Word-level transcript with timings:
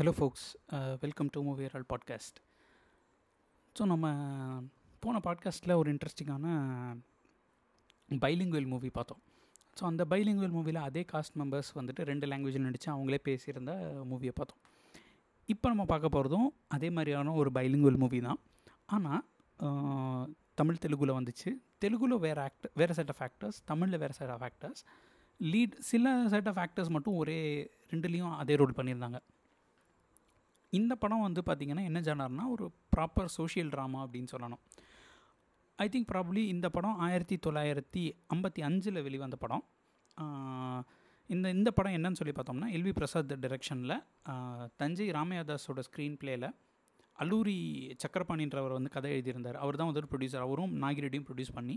Hello 0.00 0.12
folks 0.18 0.44
welcome 1.00 1.30
to 1.32 1.38
movie 1.46 1.64
all 1.76 1.84
podcast 1.92 2.38
so 3.76 3.86
நம்ம 3.90 4.12
போன 5.02 5.18
பாட்காஸ்ட்டில் 5.26 5.72
ஒரு 5.80 5.88
இன்ட்ரெஸ்டிங்கான 5.94 6.44
பைலிங்குவல் 8.22 8.68
மூவி 8.72 8.90
பார்த்தோம். 8.98 9.20
ஸோ 9.78 9.82
அந்த 9.90 10.04
பைலிங்குவல் 10.12 10.54
மூவியில் 10.56 10.80
அதே 10.86 11.02
காஸ்ட் 11.12 11.36
மெம்பர்ஸ் 11.40 11.70
வந்துட்டு 11.78 12.06
ரெண்டு 12.10 12.28
லாங்குவேஜில் 12.30 12.64
நடித்து 12.66 12.88
அவங்களே 12.94 13.18
பேசியிருந்த 13.28 13.72
மூவியை 14.12 14.32
பார்த்தோம். 14.38 14.60
இப்போ 15.48 15.72
நம்ம 15.72 15.84
பார்க்க 15.92 16.12
போகிறதும் 16.14 16.48
அதே 16.76 16.90
மாதிரியான 16.98 17.34
ஒரு 17.40 17.52
பைலிங்குவல் 17.58 18.00
மூவி 18.04 18.20
தான். 18.28 18.40
ஆனால் 18.96 19.20
தமிழ் 20.60 20.80
தெலுங்குல 20.84 21.16
வந்துச்சு. 21.18 21.52
தெலுங்குல 21.84 22.18
வேறு 22.26 22.42
ஆக்ட் 22.46 22.68
வேறு 22.82 22.96
செட் 23.00 23.12
ஆஃப் 23.14 23.22
ஆக்டர்ஸ் 23.26 23.58
தமிழில் 23.72 24.00
வேறு 24.04 24.16
செட் 24.20 24.32
ஆஃப் 24.36 24.46
ஆக்டர்ஸ் 24.48 24.82
லீட் 25.40 25.76
சில 25.90 26.14
செட் 26.36 26.50
ஆஃப் 26.52 26.62
ஆக்டர்ஸ் 26.64 26.94
மட்டும் 26.96 27.18
ஒரே 27.24 27.38
ரெண்டுலேயும் 27.92 28.34
அதே 28.44 28.56
ரோல் 28.62 28.74
பண்ணியிருந்தாங்க. 28.80 29.20
இந்த 30.78 30.92
படம் 31.02 31.26
வந்து 31.26 31.42
பார்த்திங்கன்னா 31.48 31.84
என்ன 31.88 32.00
ஜானர்னா 32.08 32.44
ஒரு 32.54 32.66
ப்ராப்பர் 32.94 33.30
சோஷியல் 33.38 33.70
ட்ராமா 33.74 34.00
அப்படின்னு 34.04 34.32
சொல்லணும். 34.34 34.62
ஐ 35.78 35.86
திங்க் 35.92 36.08
ப்ராப்ளி 36.12 36.42
இந்த 36.54 36.66
படம் 36.76 36.98
ஆயிரத்தி 37.06 37.36
தொள்ளாயிரத்தி 37.46 38.02
ஐம்பத்தி 38.34 38.60
அஞ்சில் 38.68 39.04
வெளிவந்த 39.06 39.36
படம். 39.44 39.64
இந்த 41.34 41.46
இந்த 41.56 41.70
படம் 41.78 41.94
என்னன்னு 41.96 42.18
சொல்லி 42.20 42.34
பார்த்தோம்னா 42.36 42.68
எல்வி 42.76 42.92
பிரசாத் 42.98 43.32
டிரெக்ஷனில் 43.44 43.96
தஞ்சை 44.80 45.06
ராமயாதாஸோட 45.18 45.82
ஸ்க்ரீன் 45.88 46.16
பிளேயில் 46.22 46.48
அல்லூரி 47.22 47.56
சக்கரபாணின்றவர் 48.02 48.76
வந்து 48.76 48.90
கதை 48.96 49.10
எழுதியிருந்தார். 49.16 49.58
அவர் 49.62 49.78
தான் 49.80 49.88
வந்துட்டு 49.90 50.10
ப்ரொடியூசர் 50.12 50.44
அவரும் 50.46 50.74
நாகிரெட்டியும் 50.84 51.26
ப்ரொடியூஸ் 51.28 51.56
பண்ணி 51.58 51.76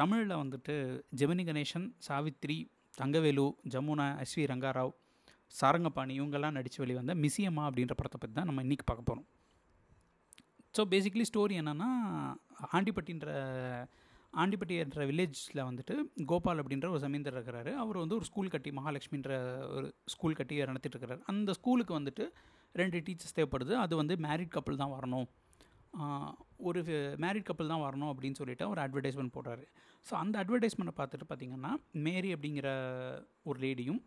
தமிழில் 0.00 0.40
வந்துட்டு 0.42 0.74
ஜெமினி 1.20 1.44
கணேசன் 1.48 1.86
சாவித்ரி 2.06 2.58
தங்கவேலு 2.98 3.46
ஜமுனா 3.72 4.06
எஸ் 4.24 4.36
வி 4.38 4.44
ரங்காராவ் 4.52 4.92
சாரங்கபாணி 5.52 6.12
இவங்கெல்லாம் 6.20 6.56
நடித்து 6.58 6.82
வெளிவந்த 6.84 7.14
மிசியம்மா 7.24 7.64
அப்படின்ற 7.68 7.94
படத்தை 8.00 8.18
பற்றி 8.18 8.34
தான் 8.34 8.48
நம்ம 8.50 8.62
இன்றைக்கி 8.66 8.86
பார்க்க 8.86 9.10
போகிறோம் 9.10 9.26
ஸோ 10.76 10.82
பேசிக்லி 10.92 11.24
ஸ்டோரி 11.30 11.54
என்னென்னா 11.62 11.88
ஆண்டிப்பட்டின்ற 12.76 13.30
ஆண்டிப்பட்டி 14.32 14.74
என்ற 14.82 15.04
வில்லேஜில் 15.10 15.66
வந்துட்டு 15.68 15.94
கோபால் 16.30 16.60
அப்படின்ற 16.62 16.88
ஒரு 16.94 17.00
ஜமீன்தார் 17.04 17.36
இருக்கிறாரு. 17.36 17.70
அவர் 17.82 17.96
வந்து 18.02 18.16
ஒரு 18.18 18.26
ஸ்கூல் 18.28 18.52
கட்டி 18.54 18.70
மகாலட்சுமின்ற 18.78 19.30
ஒரு 19.76 19.86
ஸ்கூல் 20.14 20.38
கட்டி 20.40 20.60
நடத்திட்டு 20.70 20.96
இருக்கிறாரு. 20.96 21.22
அந்த 21.32 21.52
ஸ்கூலுக்கு 21.58 21.92
வந்துட்டு 21.98 22.24
ரெண்டு 22.74 22.98
டீச்சர்ஸ் 23.06 23.36
தேவைப்படுது. 23.38 23.74
அது 23.84 23.94
வந்து 24.00 24.16
மேரிட் 24.26 24.54
கப்பல் 24.56 24.80
தான் 24.82 24.94
வரணும். 24.96 25.26
ஒரு 26.68 26.80
மேரிட் 27.24 27.48
கப்பல் 27.48 27.72
தான் 27.72 27.84
வரணும் 27.86 28.10
அப்படின்னு 28.12 28.38
சொல்லிட்டு 28.40 28.64
ஒரு 28.72 28.80
அட்வர்டைஸ்மெண்ட் 28.84 29.34
போடுறாரு. 29.36 29.64
ஸோ 30.06 30.12
அந்த 30.22 30.34
அட்வர்டைஸ்மெண்ட்டை 30.42 30.94
பார்த்துட்டு 31.00 31.28
பார்த்திங்கன்னா 31.30 31.72
மேரி 32.06 32.30
அப்படிங்கிற 32.34 32.68
ஒரு 33.50 33.58
லேடியும் 33.66 34.00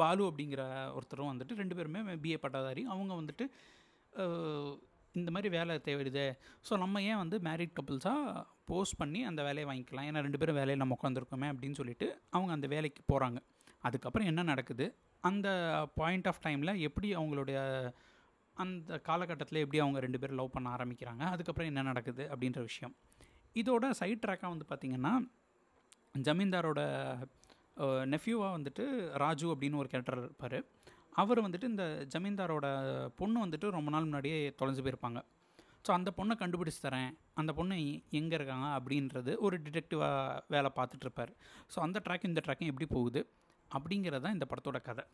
பாலு 0.00 0.22
அப்படிங்கிற 0.30 0.62
ஒருத்தரும் 0.96 1.30
வந்துட்டு 1.32 1.58
ரெண்டு 1.60 1.76
பேருமே 1.78 2.00
பிஏ 2.24 2.38
பட்டாதாரி. 2.44 2.82
அவங்க 2.94 3.12
வந்துட்டு 3.20 3.44
இந்த 5.14 5.30
மாதிரி 5.34 5.48
வேலை 5.56 5.74
தேவையுது 5.86 6.24
ஸோ 6.66 6.72
நம்ம 6.82 7.02
ஏன் 7.10 7.20
வந்து 7.22 7.36
மேரிட் 7.46 7.76
கப்புள்ஸாக 7.78 8.44
போஸ்ட் 8.70 8.98
பண்ணி 9.00 9.20
அந்த 9.30 9.40
வேலையை 9.46 9.66
வாங்கிக்கலாம்? 9.70 10.06
ஏன்னா 10.08 10.20
ரெண்டு 10.26 10.40
பேரும் 10.40 10.58
வேலையில் 10.60 10.82
நம்ம 10.82 10.96
உட்காந்துருக்கோமே 10.98 11.48
அப்படின்னு 11.52 11.78
சொல்லிட்டு 11.80 12.06
அவங்க 12.34 12.52
அந்த 12.58 12.68
வேலைக்கு 12.74 13.02
போகிறாங்க 13.12 13.40
அதுக்கப்புறம் 13.86 14.28
என்ன 14.30 14.42
நடக்குது? 14.50 14.86
அந்த 15.24 15.48
பாயிண்ட் 16.00 16.28
ஆஃப் 16.30 16.42
டைமில் 16.46 16.72
எப்படி 16.88 17.08
அவங்களுடைய 17.20 17.58
அந்த 18.56 18.98
காலகட்டத்தில் 19.08 19.62
எப்படி 19.64 19.80
அவங்க 19.84 19.98
ரெண்டு 20.04 20.18
பேரும் 20.22 20.38
லவ் 20.40 20.54
பண்ண 20.54 20.68
ஆரம்பிக்கிறாங்க? 20.76 21.22
அதுக்கப்புறம் 21.34 21.70
என்ன 21.72 21.82
நடக்குது? 21.90 22.22
அப்படின்ற 22.32 22.60
விஷயம். 22.70 22.94
இதோட 23.60 23.84
சைட் 24.00 24.24
ட்ராக்காக 24.24 24.52
வந்து 24.54 24.66
பார்த்திங்கன்னா 24.70 25.12
ஜமீன்தாரோட 26.26 26.80
நெஃப்யூவாக 28.12 28.56
வந்துட்டு 28.56 28.84
ராஜு 29.22 29.46
அப்படின்னு 29.54 29.80
ஒரு 29.82 29.90
கேரக்டர் 29.92 30.20
இருப்பார். 30.22 30.58
அவர் 31.20 31.44
வந்துட்டு 31.46 31.70
இந்த 31.72 31.84
ஜமீன்தாரோட 32.14 32.66
பொண்ணு 33.20 33.38
வந்துட்டு 33.44 33.68
ரொம்ப 33.76 33.90
நாள் 33.94 34.08
முன்னாடியே 34.08 34.38
தொலைஞ்சு 34.60 34.84
போயிருப்பாங்க. 34.86 35.20
ஸோ 35.86 35.90
அந்த 35.98 36.10
பொண்ணை 36.18 36.34
கண்டுபிடிச்சி 36.40 36.80
தரேன். 36.86 37.12
அந்த 37.40 37.50
பொண்ணு 37.58 37.76
எங்கே 38.20 38.36
இருக்காங்க 38.38 38.66
அப்படின்றது 38.78 39.32
ஒரு 39.46 39.56
டிடெக்டிவாக 39.66 40.42
வேலை 40.54 40.70
பார்த்துட்ருப்பார் 40.78 41.32
ஸோ 41.74 41.78
அந்த 41.86 42.00
ட்ராக்கும் 42.06 42.30
இந்த 42.32 42.42
ட்ராக்கும் 42.46 42.70
எப்படி 42.72 42.88
போகுது 42.96 43.20
அப்படிங்கிறது 43.70 44.24
தான் 44.24 44.36
இந்த 44.36 44.46
படத்தோட 44.50 44.78
கதை. 44.88 45.04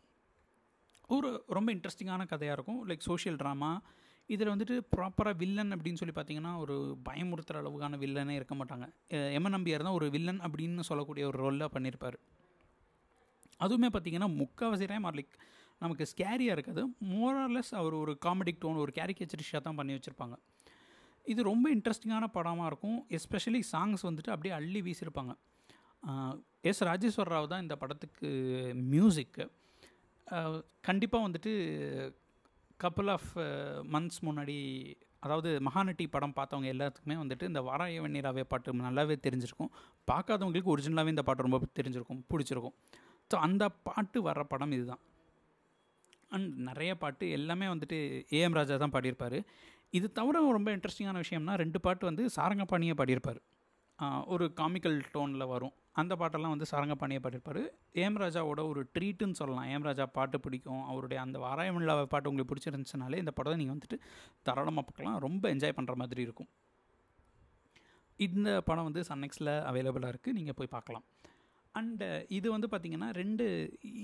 ஒரு 1.15 1.29
ரொம்ப 1.57 1.69
இன்ட்ரெஸ்டிங்கான 1.75 2.25
கதையாக 2.33 2.57
இருக்கும். 2.57 2.79
லைக் 2.89 3.07
சோஷியல் 3.09 3.39
ட்ராமா 3.41 3.71
இதில் 4.29 4.51
வந்துட்டு 4.53 4.75
ப்ராப்பராக 4.93 5.39
வில்லன் 5.41 5.73
அப்படின்னு 5.75 5.99
சொல்லி 5.99 6.15
பார்த்தீங்கன்னா 6.15 6.53
ஒரு 6.63 6.75
பயமுறுத்துகிற 7.05 7.59
அளவுக்கான 7.61 7.97
வில்லனே 8.01 8.33
இருக்க 8.39 8.55
மாட்டாங்க. 8.61 8.85
எம்என் 9.37 9.55
நம்பியார் 9.55 9.85
தான் 9.87 9.97
ஒரு 9.99 10.07
வில்லன் 10.15 10.41
அப்படின்னு 10.47 10.87
சொல்லக்கூடிய 10.89 11.25
ஒரு 11.31 11.39
ரோலில் 11.43 11.73
பண்ணியிருப்பார். 11.75 12.17
அதுவுமே 13.63 13.89
பார்த்திங்கன்னா 13.95 14.29
முக்கால்வாசி 14.41 14.87
டைம் 14.91 15.07
லைக் 15.19 15.35
நமக்கு 15.83 16.03
ஸ்கேரியாக 16.11 16.55
இருக்காது. 16.57 16.83
மோரலெஸ் 17.15 17.71
அவர் 17.79 17.95
ஒரு 18.03 18.13
காமெடிக் 18.25 18.61
டோன் 18.63 18.83
ஒரு 18.83 18.91
கேரிகேச்சரிஷாக 18.99 19.61
தான் 19.65 19.77
பண்ணி 19.79 19.95
வச்சுருப்பாங்க. 19.97 20.35
இது 21.33 21.41
ரொம்ப 21.51 21.65
இன்ட்ரெஸ்டிங்கான 21.75 22.27
படமாக 22.37 22.69
இருக்கும். 22.71 22.99
எஸ்பெஷலி 23.17 23.61
சாங்ஸ் 23.73 24.05
வந்துட்டு 24.09 24.33
அப்படியே 24.35 24.53
அள்ளி 24.59 24.81
வீசியிருப்பாங்க. 24.85 25.33
எஸ் 26.69 26.81
ராஜேஸ்வர் 26.89 27.31
ராவ் 27.33 27.51
தான் 27.51 27.63
இந்த 27.65 27.75
படத்துக்கு 27.81 28.29
மியூசிக்கு 28.93 29.45
கண்டிப்பாக 30.87 31.25
வந்துட்டு 31.25 31.51
கப்புள் 32.83 33.09
ஆஃப் 33.13 33.29
மந்த்ஸ் 33.93 34.19
முன்னாடி 34.27 34.55
அதாவது 35.25 35.49
மகாநட்டி 35.67 36.05
படம் 36.15 36.35
பார்த்தவங்க 36.39 36.67
எல்லாத்துக்குமே 36.73 37.15
வந்துட்டு 37.21 37.45
இந்த 37.51 37.61
வாராய 37.67 38.01
வெண்ணிலாவே 38.05 38.43
பாட்டு 38.51 38.73
நல்லாவே 38.87 39.15
தெரிஞ்சிருக்கும். 39.25 39.71
பார்க்காதவங்களுக்கு 40.11 40.73
ஒரிஜினலாகவே 40.73 41.13
இந்த 41.15 41.23
பாட்டு 41.27 41.45
ரொம்ப 41.47 41.59
தெரிஞ்சிருக்கும் 41.79 42.21
பிடிச்சிருக்கும். 42.31 42.75
ஸோ 43.31 43.37
அந்த 43.47 43.63
பாட்டு 43.87 44.19
வர்ற 44.29 44.43
படம் 44.53 44.75
இதுதான். 44.77 45.01
அண்ட் 46.35 46.53
நிறைய 46.69 46.91
பாட்டு 47.01 47.25
எல்லாமே 47.37 47.67
வந்துட்டு 47.73 47.97
ஏஎம் 48.37 48.57
ராஜா 48.59 48.77
தான் 48.83 48.93
பாடியிருப்பார். 48.95 49.37
இது 49.97 50.07
தவிர 50.19 50.39
ரொம்ப 50.57 50.69
இன்ட்ரெஸ்டிங்கான 50.75 51.19
விஷயம்னா 51.25 51.53
ரெண்டு 51.63 51.79
பாட்டு 51.85 52.03
வந்து 52.09 52.23
சாரங்கபாணியை 52.37 52.95
பாடியிருப்பார். 53.01 53.39
ஒரு 54.33 54.45
காமிக்கல் 54.59 54.97
டோனில் 55.13 55.51
வரும். 55.51 55.75
அந்த 56.01 56.13
பாட்டெல்லாம் 56.21 56.53
வந்து 56.53 56.67
சாரங்கபாணியை 56.71 57.19
பாடியிருப்பார். 57.23 57.61
ஏம் 58.03 58.19
ராஜாவோட 58.23 58.61
ஒரு 58.71 58.81
ட்ரீட்டுன்னு 58.95 59.39
சொல்லலாம். 59.39 59.69
ஏம் 59.75 59.87
ராஜா 59.87 60.05
பாட்டு 60.17 60.37
பிடிக்கும். 60.45 60.83
அவருடைய 60.91 61.19
அந்த 61.25 61.37
வாராயமில்லா 61.45 61.95
பாட்டு 62.13 62.29
உங்களுக்கு 62.31 62.51
பிடிச்சிருந்துச்சுனாலே 62.51 63.21
இந்த 63.23 63.33
படத்தை 63.37 63.57
நீங்கள் 63.61 63.75
வந்துட்டு 63.75 63.99
தாராளமாக 64.47 64.85
பார்க்கலாம். 64.89 65.17
ரொம்ப 65.27 65.43
என்ஜாய் 65.55 65.77
பண்ணுற 65.77 65.95
மாதிரி 66.01 66.21
இருக்கும். 66.27 66.49
இந்த 68.25 68.49
படம் 68.67 68.87
வந்து 68.89 69.01
சன்னெக்ஸில் 69.09 69.53
அவைலபிளாக 69.69 70.13
இருக்குது 70.13 70.37
நீங்கள் 70.37 70.57
போய் 70.59 70.73
பார்க்கலாம். 70.75 71.05
அண்டு 71.77 72.07
இது 72.29 72.47
வந்து 72.51 72.67
பார்த்திங்கன்னா 72.71 73.09
ரெண்டு 73.13 73.45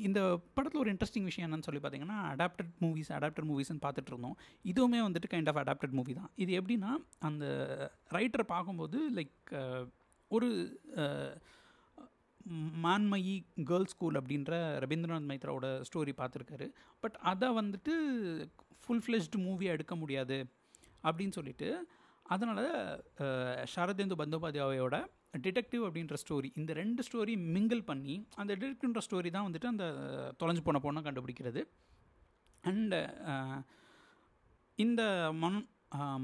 இந்த 0.01 0.19
படத்தில் 0.53 0.81
ஒரு 0.81 0.91
இன்ட்ரெஸ்டிங் 0.93 1.23
விஷயம் 1.23 1.47
என்னன்னு 1.47 1.67
சொல்லி 1.67 1.81
பார்த்தீங்கன்னா 1.81 2.19
அடாப்டட் 2.33 2.71
மூவிஸ் 2.81 3.11
அடாப்டட் 3.17 3.49
மூவிஸ்ன்னு 3.49 3.83
பார்த்துட்டு 3.85 4.11
இருந்தோம் 4.13 4.37
இதுவுமே 4.65 5.01
வந்துட்டு 5.07 5.31
கைண்ட் 5.33 5.49
ஆஃப் 5.51 5.61
அடாப்டட் 5.63 5.97
மூவி 5.99 6.13
தான். 6.13 6.31
இது 6.35 6.51
எப்படின்னா 6.61 6.91
அந்த 7.19 7.45
ரைட்டரை 8.11 8.45
பார்க்கும்போது 8.45 8.99
லைக் 9.19 9.53
ஒரு 10.31 10.49
மான்மயி 12.83 13.35
கேர்ள்ஸ் 13.63 13.93
ஸ்கூல் 13.93 14.19
அப்படின்ற 14.19 14.53
ரவீந்திரநாத் 14.85 15.29
மைத்ராவோட 15.29 15.67
ஸ்டோரி 15.89 16.13
பார்த்துருக்காரு 16.17 16.67
பட் 17.03 17.17
அதை 17.23 17.49
வந்துட்டு 17.59 17.93
ஃபுல் 18.81 19.03
ஃப்ளெஷ்டு 19.05 19.43
மூவியாக 19.45 19.77
எடுக்க 19.77 19.95
முடியாது 19.95 20.37
அப்படின்னு 21.03 21.35
சொல்லிட்டு 21.35 21.69
அதனால் 22.31 22.63
சாரதேந்து 23.73 24.15
பந்தோபாத்யாவையோட 24.21 24.95
டிடெக்டிவ் 25.45 25.83
அப்படின்ற 25.87 26.15
ஸ்டோரி 26.23 26.49
இந்த 26.61 26.71
ரெண்டு 26.79 27.01
ஸ்டோரி 27.07 27.33
மிங்கிள் 27.55 27.83
பண்ணி 27.91 28.15
அந்த 28.41 28.51
டிடெக்டிவ்ன்ற 28.61 29.01
ஸ்டோரி 29.07 29.29
தான் 29.35 29.45
வந்துட்டு 29.47 29.71
அந்த 29.73 29.85
தொலைஞ்சு 30.41 30.63
போன 30.67 30.81
பொண்ணை 30.85 31.01
கண்டுபிடிக்கிறது. 31.07 31.61
அண்டு 32.69 32.99
இந்த 34.85 35.01
மண் 35.43 35.59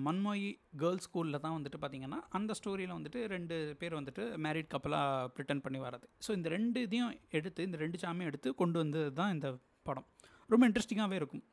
மன்மோயி 0.05 0.47
கேர்ள்ஸ் 0.81 1.05
ஸ்கூலில் 1.07 1.41
தான் 1.43 1.55
வந்துட்டு 1.55 1.79
பார்த்திங்கன்னா 1.81 2.19
அந்த 2.37 2.51
ஸ்டோரியில் 2.59 2.95
வந்துட்டு 2.97 3.19
ரெண்டு 3.33 3.55
பேர் 3.81 3.97
வந்துட்டு 3.97 4.23
மேரிட் 4.45 4.71
கப்பலாக 4.73 5.27
ப்ரிட்டன் 5.35 5.61
பண்ணி 5.65 5.79
வர்றது. 5.83 6.05
ஸோ 6.25 6.29
இந்த 6.37 6.47
ரெண்டு 6.55 6.79
இதையும் 6.87 7.11
எடுத்து 7.39 7.67
இந்த 7.67 7.77
ரெண்டு 7.83 7.99
சாமியும் 8.03 8.29
எடுத்து 8.31 8.51
கொண்டு 8.61 8.79
வந்தது 8.83 9.09
தான் 9.19 9.33
இந்த 9.35 9.49
படம். 9.89 10.07
ரொம்ப 10.53 10.63
இன்ட்ரெஸ்டிங்காகவே 10.69 11.17
இருக்கும். 11.21 11.43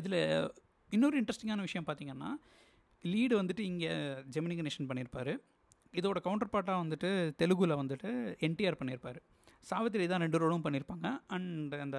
இதில் 0.00 0.20
இன்னொரு 0.96 1.16
இன்ட்ரெஸ்டிங்கான 1.22 1.64
விஷயம் 1.68 1.88
பார்த்திங்கன்னா 1.88 2.30
லீடு 3.04 3.34
வந்துட்டு 3.40 3.64
இங்கே 3.64 3.90
ஜெமினி 4.30 4.54
கணேசன் 4.56 4.88
பண்ணியிருப்பார் 4.88 5.32
இதோட 5.94 6.18
கவுண்டர் 6.20 6.54
பார்ட்டாக 6.54 6.82
வந்துட்டு 6.82 7.10
தெலுங்கில் 7.36 7.80
வந்துட்டு 7.80 8.10
என்டிஆர் 8.40 8.80
பண்ணியிருப்பார் 8.80 9.20
சாவித்திரி 9.66 10.04
தான் 10.06 10.22
ரெண்டு 10.22 10.38
ரோலும் 10.38 10.64
பண்ணியிருப்பாங்க 10.64 11.06
அண்ட் 11.26 11.74
அந்த 11.76 11.98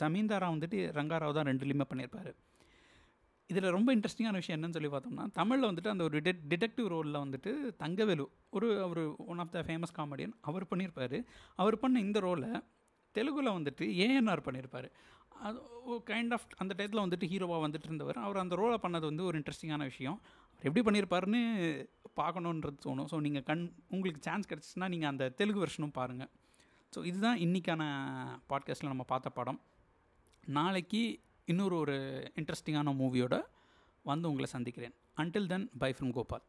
ஜமீன்தாரா 0.00 0.48
வந்துட்டு 0.54 0.80
ரங்காராவ் 0.92 1.38
தான் 1.38 1.48
ரெண்டுலேயுமே 1.48 1.86
பண்ணியிருப்பார் 1.90 2.32
இதில் 3.50 3.74
ரொம்ப 3.76 3.88
இன்ட்ரெஸ்டிங்கான 3.94 4.38
விஷயம் 4.38 4.56
என்னன்னு 4.58 4.76
சொல்லி 4.76 4.90
பார்த்தோம்னா 4.92 5.24
தமிழில் 5.30 5.68
வந்துட்டு 5.68 5.90
அந்த 5.90 6.04
ஒரு 6.04 6.14
டிடெக் 6.18 6.44
டிடெக்டிவ் 6.48 6.86
ரோலில் 6.88 7.22
வந்துட்டு 7.24 7.50
தங்கவேலு 7.78 8.24
ஒரு 8.50 8.68
அவர் 8.82 9.02
one 9.26 9.38
of 9.38 9.52
the 9.52 9.62
famous 9.66 9.94
comedian 9.96 10.34
அவர் 10.40 10.70
பண்ணியிருப்பார் 10.70 11.16
அவர் 11.54 11.76
பண்ண 11.78 12.00
இந்த 12.00 12.20
ரோலை 12.20 12.50
தெலுங்கில் 13.16 13.56
வந்துட்டு 13.58 13.84
ஏஎன்ஆர் 14.04 14.46
பண்ணியிருப்பார் 14.46 14.88
அது 15.46 15.58
கைண்ட் 16.10 16.32
ஆஃப் 16.36 16.46
அந்த 16.62 16.72
டயத்தில் 16.78 17.04
வந்துட்டு 17.04 17.26
ஹீரோவாக 17.32 17.62
வந்துட்டு 17.64 17.88
இருந்தவர் 17.88 18.18
அவர் 18.24 18.42
அந்த 18.42 18.54
ரோலை 18.60 18.76
பண்ணது 18.84 19.06
வந்து 19.10 19.24
ஒரு 19.28 19.36
இன்ட்ரெஸ்டிங்கான 19.40 19.82
விஷயம். 19.90 20.18
அவர் 20.54 20.68
எப்படி 20.68 20.84
பண்ணியிருப்பாருன்னு 20.86 21.40
பார்க்கணுன்றது 22.20 22.78
தோணும். 22.86 23.08
ஸோ 23.12 23.16
நீங்கள் 23.26 23.46
கண் 23.50 23.64
உங்களுக்கு 23.94 24.22
சான்ஸ் 24.26 24.48
கிடச்சிச்சின்னா 24.50 24.88
நீங்கள் 24.94 25.10
அந்த 25.12 25.24
தெலுங்கு 25.40 25.62
வெர்ஷனும் 25.64 25.96
பாருங்கள் 25.98 26.30
ஸோ 26.92 27.00
இதுதான் 27.10 27.38
இன்றைக்கான 27.44 27.82
பாட்காஸ்ட்டில் 28.50 28.92
நம்ம 28.92 29.06
பார்த்த 29.12 29.30
படம். 29.38 29.60
நாளைக்கு 30.58 31.02
இன்னொரு 31.52 31.76
ஒரு 31.84 31.96
இன்ட்ரெஸ்டிங்கான 32.40 32.94
மூவியோட 33.00 33.34
வந்து 34.04 34.28
உங்களை 34.30 34.48
சந்திக்கிறேன். 34.56 34.94
Until 35.22 35.50
then 35.52 35.66
bye 35.82 35.90
from 35.96 36.14
Gopal 36.18 36.44